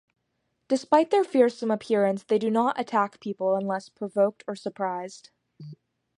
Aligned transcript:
Despite 0.67 1.11
their 1.11 1.23
fearsome 1.23 1.69
appearance, 1.69 2.23
they 2.23 2.39
do 2.39 2.49
not 2.49 2.79
attack 2.79 3.19
people 3.19 3.53
unless 3.53 3.87
provoked 3.87 4.43
or 4.47 4.55
surprised. 4.55 5.29